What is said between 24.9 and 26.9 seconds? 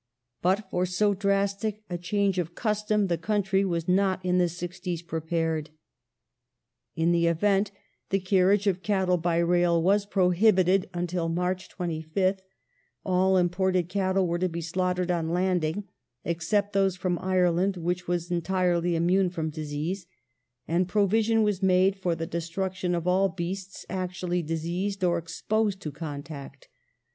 or exposed to contact.